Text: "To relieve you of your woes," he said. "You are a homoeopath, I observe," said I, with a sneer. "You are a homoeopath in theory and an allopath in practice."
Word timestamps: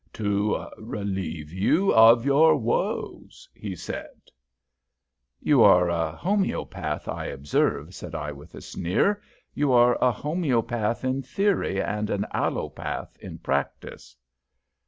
"To 0.13 0.65
relieve 0.79 1.53
you 1.53 1.93
of 1.93 2.25
your 2.25 2.55
woes," 2.55 3.47
he 3.53 3.75
said. 3.75 4.31
"You 5.39 5.61
are 5.61 5.91
a 5.91 6.13
homoeopath, 6.15 7.07
I 7.07 7.25
observe," 7.27 7.93
said 7.93 8.15
I, 8.15 8.31
with 8.31 8.55
a 8.55 8.61
sneer. 8.61 9.21
"You 9.53 9.71
are 9.73 9.99
a 10.03 10.11
homoeopath 10.11 11.05
in 11.05 11.21
theory 11.21 11.79
and 11.79 12.09
an 12.09 12.25
allopath 12.33 13.15
in 13.19 13.37
practice." 13.37 14.15